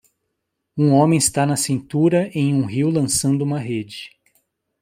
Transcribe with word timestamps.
Um 0.75 0.93
homem 0.95 1.19
está 1.19 1.45
na 1.45 1.55
cintura 1.55 2.27
em 2.33 2.55
um 2.55 2.65
rio 2.65 2.89
lançando 2.89 3.43
uma 3.43 3.59
rede. 3.59 4.19